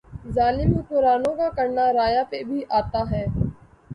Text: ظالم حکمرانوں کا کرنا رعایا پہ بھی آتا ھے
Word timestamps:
ظالم 0.35 0.71
حکمرانوں 0.77 1.33
کا 1.35 1.49
کرنا 1.57 1.91
رعایا 1.93 2.23
پہ 2.31 2.41
بھی 2.43 2.63
آتا 2.79 3.03
ھے 3.11 3.23